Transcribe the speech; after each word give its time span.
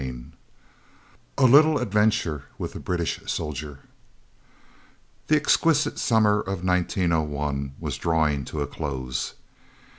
CHAPTER 0.01 0.17
X 0.25 0.27
A 1.37 1.45
LITTLE 1.45 1.77
ADVENTURE 1.77 2.45
WITH 2.57 2.73
THE 2.73 2.79
BRITISH 2.79 3.19
SOLDIER 3.27 3.81
The 5.27 5.35
exquisite 5.35 5.99
summer 5.99 6.39
of 6.39 6.63
1901 6.65 7.75
was 7.79 7.97
drawing 7.99 8.43
to 8.45 8.61
a 8.63 8.65
close. 8.65 9.35